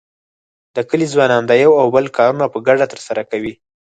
[0.75, 3.53] د کلي ځوانان د یو او بل کارونه په ګډه تر سره کوي.